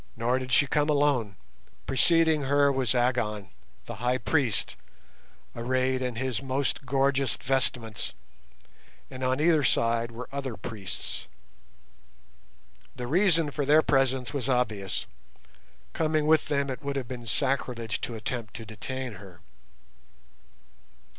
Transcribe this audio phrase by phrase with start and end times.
[0.17, 1.35] Nor did she come alone.
[1.85, 3.51] Preceding her was Agon,
[3.85, 4.75] the High Priest,
[5.55, 8.15] arrayed in his most gorgeous vestments,
[9.11, 11.27] and on either side were other priests.
[12.95, 18.15] The reason for their presence was obvious—coming with them it would have been sacrilege to
[18.15, 19.41] attempt to detain her.